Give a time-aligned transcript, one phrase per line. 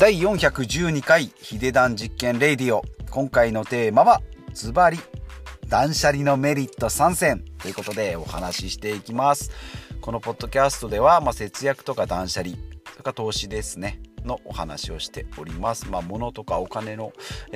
[0.00, 2.82] 第412回ヒデダン実験レディオ。
[3.10, 4.22] 今回のテーマは
[4.54, 4.98] ズバリ
[5.68, 9.50] 断捨離のメリット3選ということでお話ししていきます。
[10.00, 12.54] このポッドキャストでは、まあ、節約とか断捨離
[12.92, 14.00] それから投資ですね。
[14.24, 15.86] のお話をしております。
[15.90, 17.12] まあ、物とかお金の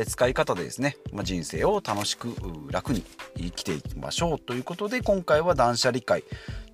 [0.07, 2.35] 使い方でですね、まあ、人生を楽しく
[2.71, 3.05] 楽に
[3.39, 4.39] 生きていきましょう。
[4.39, 6.25] ということで今回は断捨離会。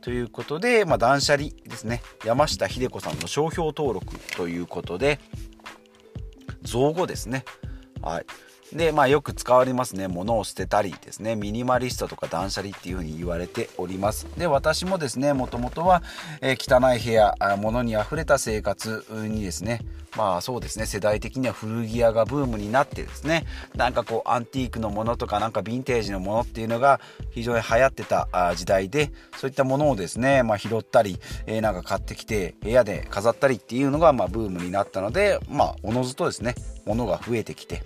[0.00, 2.02] ということで、まあ、断捨離ですね。
[2.24, 5.20] 山下秀子さんの商標登録ということで
[6.62, 7.44] 造語ですね。
[8.02, 8.26] はい。
[8.72, 10.06] で、まあよく使われますね。
[10.06, 11.34] 物を捨てたりですね。
[11.34, 14.26] ミニマリストとか断捨離っていうふうに言われております。
[14.38, 16.02] で、私もですね、もともとは、
[16.40, 19.80] えー、汚い部屋、物にあふれた生活にですね、
[20.16, 23.46] まあそうですね、世代的には古着屋がブームになってですね、
[23.76, 27.00] なんかこうアンティークのものとかなんかヴィンテージのものっていうのが
[27.30, 36.54] 非常に流行ってた時代で、そういったものをですね、まあ拾ったり、えー、なんか買ってきて部屋で飾ったりっていうのがまあブームになったので、まあおのずとですね、
[36.86, 37.82] 物が増えてきて、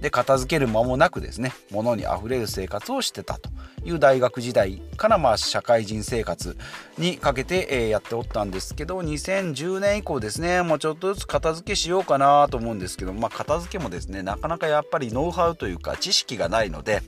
[0.00, 3.50] で片付ける間もなくですね物にあふれる生活をしてたと。
[3.84, 6.56] いう大学時代からまあ社会人生活
[6.98, 17.02] にかけて、えやっておったんですけど2010年以降ですねもうちょっとずつ片付けしようかなと思うんですけどまあ片付けもですねなかなかやっぱりノウハウというか知識がないので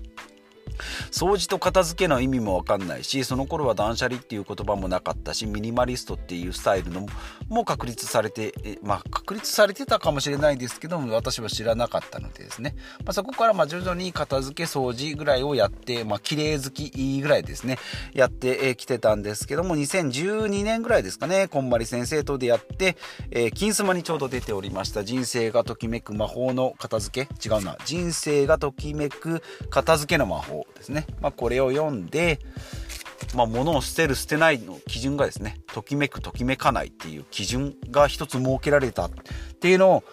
[1.11, 7.07] 掃除と片付けの意味も分かんないしその頃は断捨離っていう言葉もなかったしミニマリストっていうスタイルの
[7.49, 17.79] も確立されてまあ確立されてたかもしれないですけども私は知らなかったのでですね、まあ、そこからま徐々に片付け掃除ぐらいをやってまあ綺麗好きぐらいですね。
[18.13, 22.97] やってきてたんですけども2012年ぐらいですかねこんまり先生と出会って、
[23.31, 25.05] えー、金スマにちょうど出ておりました。
[25.05, 27.49] 人生がときめく魔法の片付け。
[27.49, 27.77] 違うな。
[27.85, 30.66] 人生がときめく片付けの魔法。
[30.75, 31.07] ですね。
[31.21, 32.39] まあ、これを読んで、
[33.35, 39.11] まあ、物を捨てる捨てないの基準がですね、ときめくときめかないっていう基準が一つ設けられたっ
[39.61, 40.05] ていうのを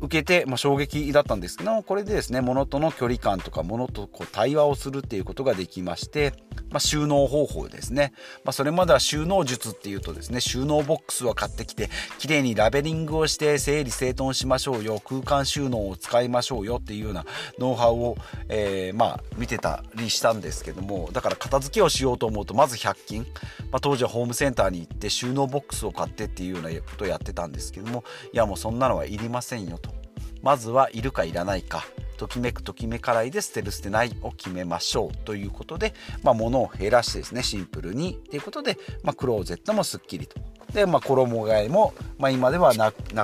[0.00, 6.32] 受けて、まあ、衝撃だったんですけど、これでですね、物との距離感とか物とこう対話をするっていうことができまして、
[6.70, 8.12] まあ、収納方法ですね。
[8.44, 17.24] まあ、それまでは収納術っていうとですね、収納ボックスを買ってきて、綺麗にラベリングをして整理整頓しましょうよ、空間収納を使いましょうよっていうような
[17.58, 18.16] ノウハウを、
[18.48, 23.26] えー、まあ、見てたりしたんですけども、だから片付けをしようと思うと、まず100均、
[23.70, 29.87] まあ、当時はホームセンターに行って収納ボックスを買ってっていうようなことをやってたんですけども、いやもうそんなのはいりませんよと。
[30.42, 31.84] まずはいるかいらないか。
[32.16, 35.16] ときめくときめからいで捨てる捨てないを決めましょう。
[35.24, 40.36] ということで、まあ、物を減らしてですねシンプルにということで、まあ、クローゼットもすっきりと。
[40.72, 43.14] で、まあ、衣替えも、まあ、今ではなく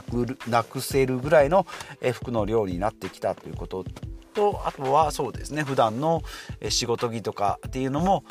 [0.48, 1.66] なくせるぐらいの
[2.14, 3.84] 服の量になってきたということ
[4.32, 6.22] とあとはそうですね普段の
[6.68, 8.24] 仕事着とかっていうのも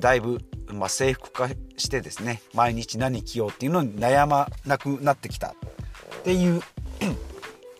[0.00, 0.38] だいぶ、
[0.72, 5.48] まあ、制服化してですね毎日何着ようっていうのに悩まなくなってきた。
[5.48, 6.62] っていう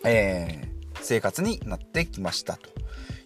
[0.03, 2.69] えー、生活になってきましたと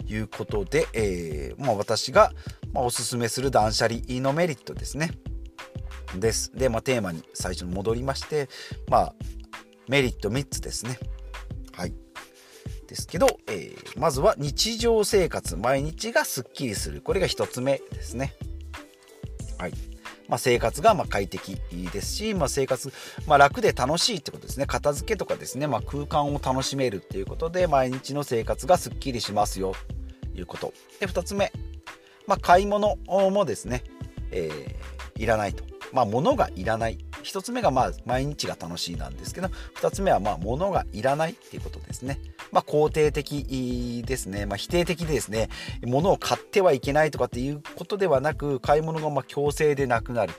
[0.08, 2.32] いうことで、えー、まあ、私が、
[2.72, 5.12] ま、おすすめする断捨離のメリットですね。
[6.16, 6.52] です。
[6.56, 8.50] で、まあ、テーマに最初に戻りまして、
[8.88, 9.16] まあ、
[9.88, 11.00] メリット3つですね。
[11.74, 11.94] はい。
[12.88, 17.02] ですけど、えー、まずは日常生活、毎日がすっきりする。
[17.02, 18.34] これが1つ目ですね。
[19.58, 19.93] はい。
[20.28, 21.58] まあ、生活がま快適
[21.92, 22.92] ですし、まあ、生活、
[23.28, 24.66] まあ、楽で楽しいってことですね。
[24.66, 29.74] 片付けとかですね、ま空間を楽しめるっていうことで毎日の生活がすっきりしますよ
[30.34, 30.74] ということ。
[31.00, 31.52] で2つ目、
[32.28, 33.84] ま買い物もですね、
[34.32, 36.98] えー、いらないと、まあ、物がいらない。
[37.24, 42.20] 1つ目がまあ毎日が楽しいなんですけど2つ目はまあ物がいらないっていうことですね。
[42.54, 45.50] まあ、肯定的ですね、まあ、否定的でですね
[45.86, 50.34] 物を買ってはいけないとかっていうことではなく買い物がま強制でなくなる。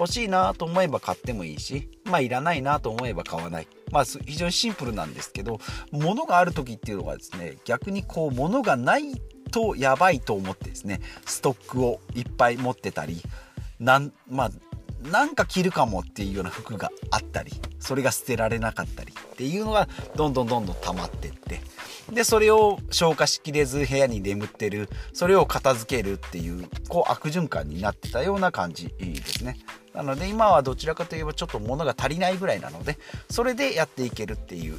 [0.00, 3.68] 欲しいなと思えば買ってもいいしまあいらないなと思えば買わない。
[3.90, 5.58] まあ非常にシンプルなんですけど
[5.90, 9.20] 物がある時っていうのはですね逆にこう物がない
[9.50, 13.20] とやばいと思ってですねストックをいっぱい持ってたり
[13.80, 14.50] なんまあ
[15.02, 21.60] なんか着るかもっていうような服があったりそれが捨てられなかったりっていうのがどんどんどんどん溜まってって
[22.12, 29.58] でそれを消化しきれず部屋に眠ってるそれを片付けるっていうこう悪循環になってたような感じですね。
[29.94, 32.98] なので今はどちらかといえばちょっと物が足りないぐらいなので
[33.30, 34.78] それでやっていけるっていう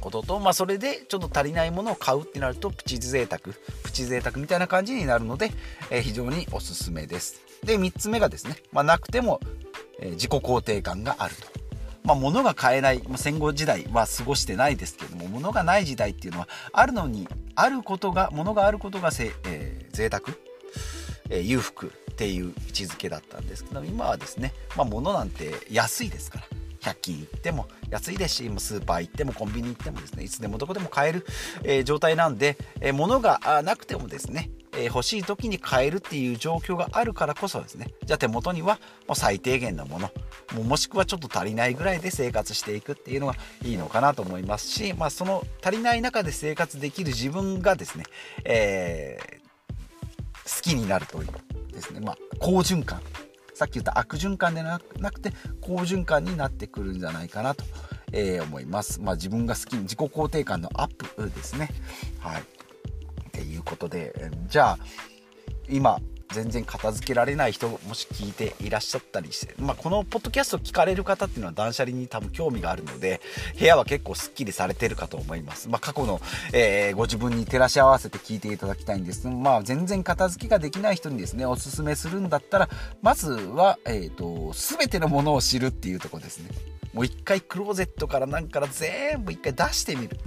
[0.00, 3.40] ことと、まあ、それでちょっと足りないものを買うってなるとプチ贅沢
[3.82, 5.50] プチ贅沢みたいな感じになるので、
[5.90, 7.42] えー、非常におすすめです。
[7.64, 9.40] で3つ目がですね、まあ、なくても、
[10.00, 11.46] えー、自己肯定感があると。
[12.04, 20.22] まあ、物が買えない、まあ、戦後時代は過ごしてないですけども物がない時代っていうのはあるのにあることが物があることがせ、えー、贅沢、
[21.28, 26.44] えー、裕福っていう位置づけだったんですけど今はですね、まあ、物なんて安いですから。
[26.90, 31.26] 100均行っても安いですしスーパー行ってもコンビニ行ってもですねいつでもどこでも買える、
[31.64, 40.10] えー、状態なんで、えー、物がなくてもですねえ欲しい時に買えるっていう状況があるからこそですねじゃあ手元にはもう最低限のもの
[40.54, 48.04] ももしくはちょっと足りないぐらいで生活していくっていうのがいいのかなと思いますし、まあ、その足りない中で生活できる自分がですね、
[48.44, 53.00] えー、好きになるというですね、まあ、好循環
[53.58, 57.64] さっき言った悪循環でなくて好循環になってくるんじゃないかなと、
[58.12, 59.00] えー、思います。
[59.00, 61.68] まあ、自分が好き自己肯定感のアップですね。
[62.20, 62.42] はい。
[62.42, 62.44] っ
[63.32, 64.78] ていうことでじゃあ
[65.68, 65.98] 今
[66.32, 73.20] 全然片付けられない人もし聞いていらっしゃったりして、まあ、このポッドキャスト聞かれる方っていうのは断捨離に多分興味があるので
[73.58, 76.20] 部屋は結構すっきりされてるかと思います、まあ、過去の、
[76.52, 79.28] えー、ご自分に照らし合わせて聞いていただきたいんです。
[79.28, 82.68] まあ、全然片付けができない人にですねおすすめするんだったら
[83.02, 86.50] まずは、えーと、全てのものを知るっていうとこですね。
[86.92, 90.18] もう一回クローゼットから何から全部一回出してみる。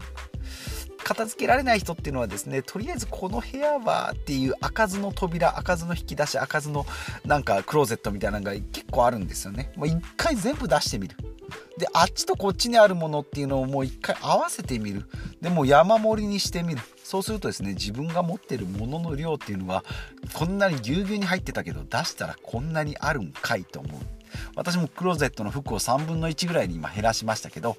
[1.03, 6.86] 片付けられない人っていうのはですねとりあえずこの部屋はっていう開かずの扉開かずの引き出し開かずの
[7.25, 9.71] なんかクローゼットみたいなのが結構あるんですよね。
[9.75, 11.15] もう一回全部出してみる。
[11.77, 15.06] であっちとこっちにあるものっていうのをもう一回合わせてみる。
[15.42, 16.81] でも山盛りにしてみる。
[17.04, 19.83] そうするとですね自分が持ってるものの量っていうのは
[20.33, 24.01] こんなにぎゅうぎゅうに入ってたけど出したらこんなにあるんかいと思う。
[24.56, 27.75] 私もクローゼットの服を3分の1ぐらいに今減らしましたけど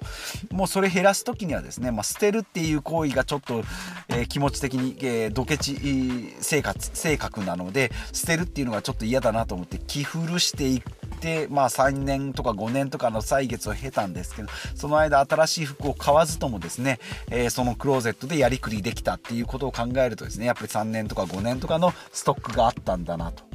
[0.51, 3.63] もうそれ減らす時にはですね、まあ、捨てるっていう行為がちょっと、
[4.09, 10.81] えー、気持ち的に、えー、ドケチ生活性格なので捨てるっていうのがちょっと嫌だなと思って着古していっ
[11.19, 23.52] て、まあ、3年とか5年とかの歳月を経たんですけどその間新しい服を買わずともですね、えー、そのクローゼットでやりくりできたっていうことを考えるとですねやっぱり3年とか5年とかのストックがあったんだなと。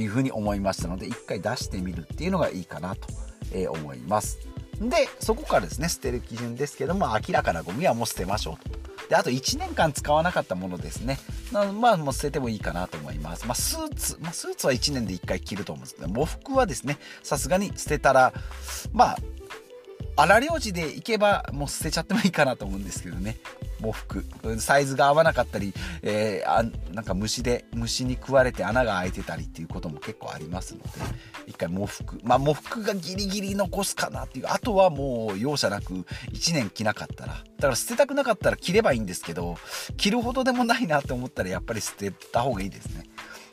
[0.00, 3.08] いうふうに思いましたので一回出してみるっていうのがいいかなと、
[3.70, 4.38] 思います。
[4.80, 8.82] でそこからですね捨てる基準ですけども明らかなゴミはもう捨てましょうと。
[9.08, 11.18] であと1年間使わなかったものですね。
[11.52, 18.32] まあもう捨ててもいいかなと思います、まあ、スーツ、まあ、スーツは1年で1回着ると思うんですけど喪服はですねさすがに捨てたら
[18.92, 19.18] まあ
[20.16, 23.38] 荒領事で行けばもう捨てちゃってもいいかなと思うんですけどね。
[23.80, 24.24] 喪服。
[24.58, 25.72] サイズが合わなかったり、
[26.02, 30.88] えー、あなんか虫で虫に食われて穴が開いてたりっていうことも結構ありますので
[31.46, 32.20] 一回喪服。
[32.22, 34.46] まあ喪服がギリギリ残すかなっていう。
[34.48, 35.94] あとはもう容赦なく
[36.32, 37.32] 1年着なかったら。
[37.32, 39.56] だから捨てたくなかったら着ればいいんですけど
[39.96, 43.04] 着るほどでもないなって思ったらやっぱり捨てた方がいいですね。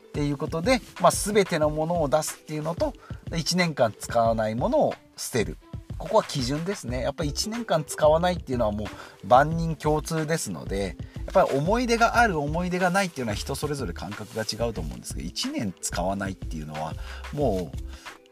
[0.10, 2.94] っていうことで、まあ、全てのものを出すっていうのと
[3.30, 5.58] 1年間使わないものを捨てる。
[6.00, 7.02] ここは基準ですね。
[7.02, 16.94] やっぱり1年間使わないっていうのはもう万人共通ですのでやっぱり思い出がある思い出がないっていうのは人それぞれ感覚が違うと思うんですけど1年使わないっていうのは
[17.34, 17.78] もう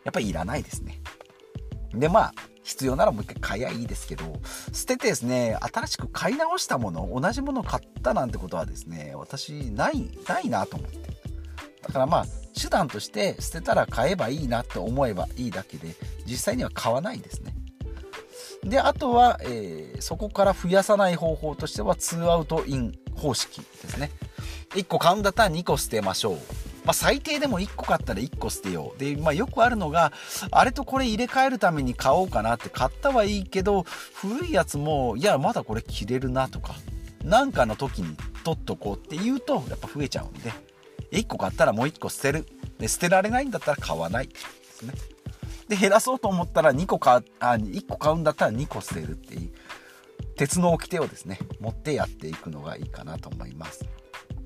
[0.06, 1.02] やっぱりいらないですね。
[1.94, 2.34] でまあ
[2.64, 4.26] 必要ならもう一回買いゃいいですけど
[4.74, 11.18] 捨ててですね新しく買い直したもの同じものを買ったなんてことはですね私ないないなと思って。
[11.82, 12.26] だからまあ
[12.60, 17.57] 手段として捨てたら買えばいいなって思えばいいだけで実際には買わないですね。
[18.64, 24.12] であとは、えー、そこから増やさない方法としては2アウトイン方式ですね
[24.72, 26.38] 1個買うんだったら2個捨てましょう
[26.88, 28.98] まあ、最低でも1個買ったら1個捨てよう。
[28.98, 30.14] で、まあ、よくあるのが、
[30.52, 33.84] あれとこれ入れ替えるために買おうかなって買ったはいいけど、
[34.14, 36.76] 古いやつも、いや、まだこれ着れるなとか、
[37.26, 40.54] なんかの時に取っとこうって言うと、やっぱ増えちゃうんで、
[41.12, 42.46] 1個買ったらもう1個捨てる。
[42.80, 44.94] で、捨てられないんだったら買わないですね。
[45.68, 49.52] で減らそうと思ったら2個買あ1個買うんだったら2個捨てるっていう
[50.36, 53.86] 鉄の掟をですね持ってやっていくのがいいかなと思います。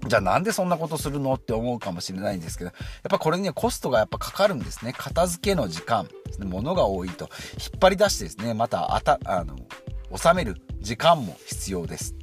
[0.07, 2.75] じゃあなんでそんなことするのって思うかもしれないんですけどやっ
[3.09, 4.93] ぱこれにはコストがやっぱかかるんですね。
[4.97, 6.07] 片付けの時間
[6.39, 9.55] 物が多いと引っ張り出してですねまたあたあの
[10.15, 12.15] 収める時間も必要です。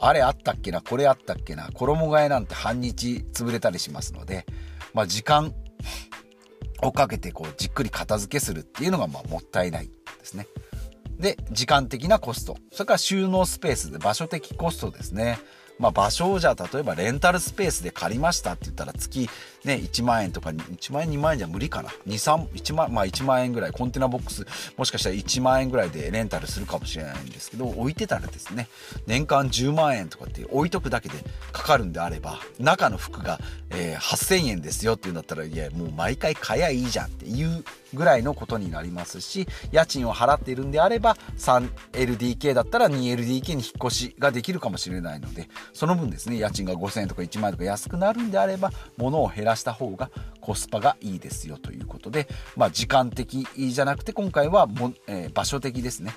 [0.00, 4.46] あれあったっけなこれあったっけな衣替えなんて半日潰れたりしますので
[4.94, 5.54] まあ時間
[6.82, 9.92] をかけてこうじっくり片付けするっていうのがまあもったいないで
[10.24, 10.46] すね。
[11.18, 12.56] で、時間的なコスト。
[12.72, 15.38] それから収納スペースで場所的コストですね。
[15.82, 19.28] まあ、場所をじゃあ例えばレンタルスペースで借りましたって言ったら月
[19.64, 21.90] ね1万円とか1万円2万円じゃ無理かな。
[22.06, 24.46] 23 1万まあ1万円ぐらいコンテナボックス
[24.76, 28.68] もしかしたら1万円ぐらいでレンタルするかもしれないんですけど置いてたらですね
[29.08, 31.16] 年間10万円とかって置いとくだけで
[31.50, 50.10] かかるんであれば中の服が、えー、8000円ですよっていうんだったらいやもう毎回買えばいいじゃんっていうぐらいのことになりますし家賃を払っているんであれば 3LDK だったら 2LDK に引っ越しができるかもしれないのでその分ですね、家賃が5000円とか1万円とか安くなるんであれば、物を減らした方が
[50.40, 56.14] コスパがいいですよということで、まあ時間的じゃなくて今回はも、えー、場所的ですね。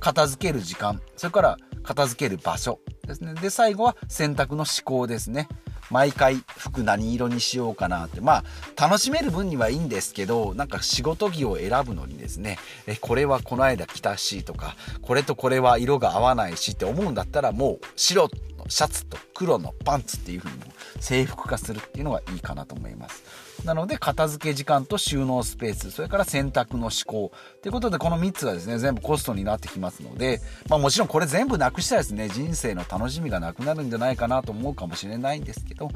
[0.00, 3.34] 片付ける時間、それから片付ける場所ですね。
[3.34, 5.48] で、最後は選択の思考ですね。
[5.90, 8.20] 毎回服何色にしようかなって。
[8.20, 8.44] ま
[8.76, 18.28] あ、楽しめる分にはいいんですけど、なんか仕事着を選ぶのにですね、え、これはこの間着たしとか、これとこれは色が合わないしって思うんだったら、もう白
[18.58, 23.45] のシャツと黒のパンツっていう風にも制服化するっていうのがいいかなと思います。
[23.64, 27.32] なので、片付け時間と収納スペース、それから洗濯の思考。
[27.62, 35.90] ということで、この3つがですね、全部コストになってきますので、まあもちろんこれ全部なくしたらですね、人生の楽しみがなくなるんじゃないかなと思うかもしれないんですけど、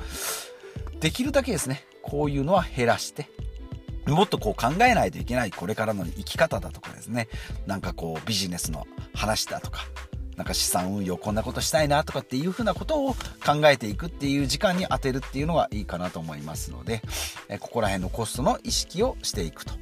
[1.00, 3.28] できるだけですね、こういうのは減らして、
[4.06, 7.28] もっとこう考えないといけないこれからの生き方だとかですね、
[7.66, 9.80] なんかこうビジネスの話だとか、
[10.40, 13.12] なんか資産運用こんなことしたいなとかっていうふうなことを
[13.44, 17.02] 考えていくっていう時間に当てるっていうのがいいかなと思いますので、
[17.50, 19.74] えここら辺のコストの意識をしていくと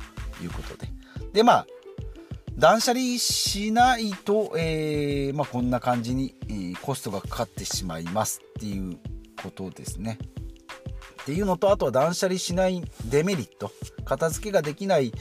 [0.42, 0.88] いうことで。
[1.32, 1.66] で、まあ、
[2.56, 8.98] 断捨離しないと、えー、まあ、こんな感じに、えー、コストがかかってしまいますっていう
[9.40, 10.18] ことですね。
[11.22, 13.70] っていうのと、あとは断捨離しないデメリット。
[14.04, 15.12] 片付けができない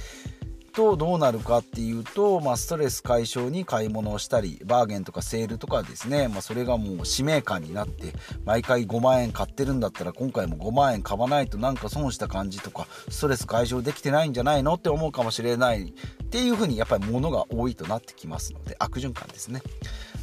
[0.78, 8.14] とどうなるかっていうと、まあ、ストレス解消に買い物をしたりバーゲンとかセールとかですね、まあ、それがもう使命感になって
[8.46, 19.64] 毎回5万円買ってるんだったら今回も5万円買わないとなんか損した感じとかストレス解消できてないんじゃないのって思うかもしれないっていう風にやっぱり物が多いとなってきますので悪循環ですね。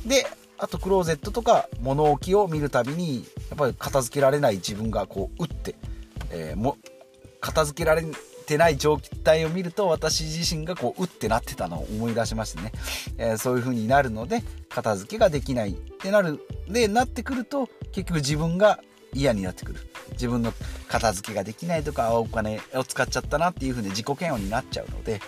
[0.07, 0.25] で
[0.59, 5.75] あとクローゼットとか物置を見るたびにやっぱり片付けられない自分がこう打って、
[6.31, 6.77] えー、も
[7.41, 8.07] 片付けられ
[8.45, 12.73] てない状態を見ると私自身がこううってなってたのを思い出しましてね、
[13.19, 18.81] えー、そういう風になるので片付けができないってなるでなってくると結局自分が
[19.13, 19.81] 嫌になってくる。
[20.13, 20.53] 自分の
[20.89, 25.21] 片付けができないとかお金を使っちゃったなっていう風に自己嫌悪になっちゃうので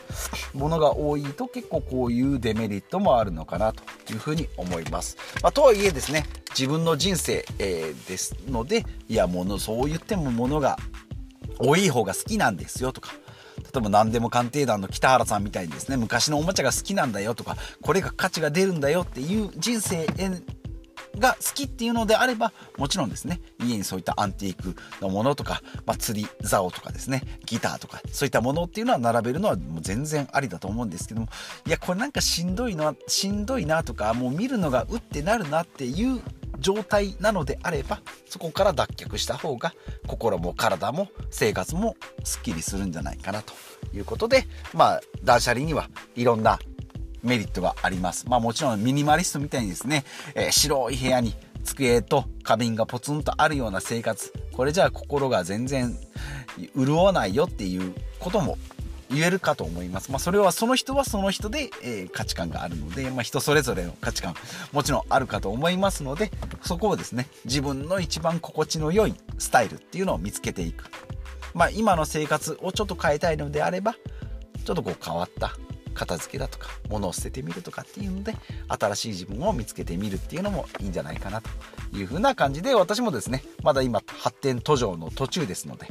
[0.55, 3.83] 物が多いと結構こういうデメリットもあるのかなと
[4.13, 10.79] いう風に思います、まあ、とはいえですね自分の人生、えー、ですのでいやものそう言っても物が
[11.59, 13.13] 多い方が好きなんですよとか、
[13.63, 20.07] 例えば何でも鑑定団の北原さんみたいにですね、昔のおもちゃが好きなんだよとか、これが価値が出るんだよっていう人生
[21.19, 31.29] が好きっていうのであれば、もちろんですね、家にそういったアンティークのものとか、まあ、釣り竿とかですね、ギターとか、そういったものっていうのは並べるのはもう全然ありだと思うんですけども、
[31.67, 36.21] いや、これなんかしんどいのは、しんどいなとか、もう見るのがうってなるなっていう
[36.59, 39.75] 状態なのであればそこから脱却した方が
[40.07, 43.55] 心も体も生活もすっきりするんじゃないかなと
[43.95, 46.59] いうことでまあ断捨離にはいろんな
[47.23, 48.29] メリットがあります。
[48.29, 51.35] まあもちろんミニマリストみたいにですね、えー、白い部屋に
[51.65, 54.33] 机と花瓶がポツンとあるような生活。
[54.53, 55.99] これじゃあ心が全然
[56.77, 58.57] 潤わないよっていうことも
[59.11, 60.11] 言えるかと思います。
[60.11, 64.35] まあ、それはその人はその人で、えー、価値観があるので、まあ、人それぞれの価値観
[64.73, 66.31] もちろんあるかと思いますので
[66.63, 70.85] そこをですね自分の一番心地の良いスタイルっていうのを見つけていく。
[71.55, 73.95] まあ、今の生活をちょっと変えたいのであれば
[74.65, 75.57] ちょっとこう変わった
[75.95, 78.35] 片付けだとか物を捨ててみるとかっていうので
[78.69, 81.49] 新しい自分を見つけてみるっていうのもいいんじゃないかなと
[81.95, 85.87] いうふうな感じで私もですねまだ今発展途上の途中ですので、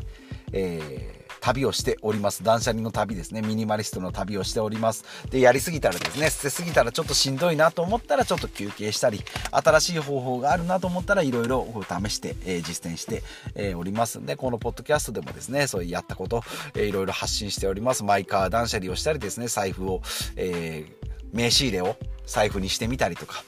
[0.54, 2.44] えー旅をしております。
[2.44, 3.44] 断捨離の旅ですね。
[3.44, 5.06] ミニマリストの旅をしております。
[5.30, 13.22] で、やりすぎたらですね、捨てすぎたらちょっとしんどいなと思ったらちょっと休憩したり、新しい方法があるなと思ったらいろいろ試して、えー、実践して、
[13.54, 16.42] えー、おりますんで、このポッドキャストでもですね、そういうやったこと、
[16.74, 18.04] えー、いろいろ発信しております。
[18.04, 20.02] マイカー断捨離をしたりですね、財布を、
[20.36, 23.44] えー、名刺入れを財布にしてみたりとか、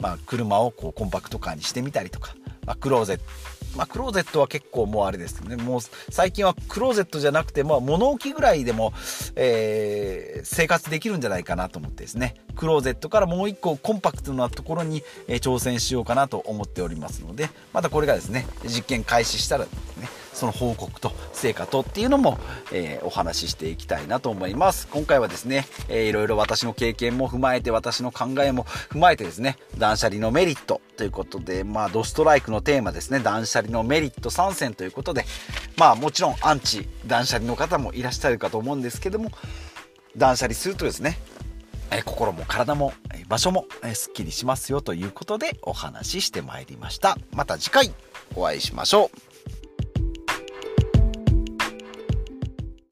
[0.00, 2.34] まあ、車をこうコンパクトカーにしてみたりとか、
[2.66, 5.56] まあ、クローゼットまあ、クローゼットは結構もうあれですね。
[5.56, 8.92] もう最近はクローゼットじゃなくて、まあ、物置ぐらいでも、
[9.36, 12.34] えー、生活できるんじゃないかなと思ってですね。
[12.56, 22.38] クローゼットからもう一個コンパクトなところに、え、挑戦しようかなと思っておりますので、またこれがですね、実験開始したらですね、その報告と成果とっていうのも、
[22.72, 24.88] えー、お話ししていきたいなと思います。
[24.88, 35.24] 今回はですね、えー、いろいろ私の経験も踏まえて、私の考えも踏まえてですね、断捨離のメリットということで、まあ、ドストライクのテーマですね、断捨離のメリット参戦ということで、
[35.76, 39.30] まあ、もちろんアンチ断捨離の方もいらっしゃるかと思うんですけども、
[40.16, 41.18] 断捨離するとですね、
[41.90, 47.16] え心も体も、え場所も、えすっきりしますよということでお話ししてまいりました。
[47.32, 47.92] また次回
[48.36, 49.29] お会いしましょう。